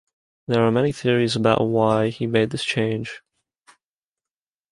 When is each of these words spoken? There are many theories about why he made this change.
There 0.47 0.63
are 0.65 0.71
many 0.71 0.91
theories 0.91 1.35
about 1.35 1.63
why 1.63 2.09
he 2.09 2.25
made 2.25 2.49
this 2.49 2.63
change. 2.63 3.21